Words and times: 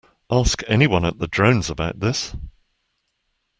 Ask 0.31 0.63
anyone 0.65 1.05
at 1.05 1.19
the 1.19 1.27
Drones 1.27 1.69
about 1.69 1.99
this. 1.99 2.35